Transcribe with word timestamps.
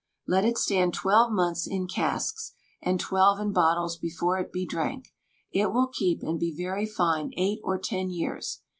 Let 0.25 0.45
it 0.45 0.57
stand 0.57 0.95
twelve 0.95 1.31
months 1.31 1.67
in 1.67 1.85
casks, 1.85 2.53
and 2.81 2.99
twelve 2.99 3.39
in 3.39 3.51
bottles 3.53 3.97
before 3.97 4.39
it 4.39 4.51
be 4.51 4.65
drank. 4.65 5.09
It 5.51 5.71
will 5.71 5.85
keep, 5.93 6.23
and 6.23 6.39
be 6.39 6.51
very 6.57 6.87
fine, 6.87 7.31
eight 7.37 7.59
or 7.63 7.77
ten 7.77 8.09
years. 8.09 8.61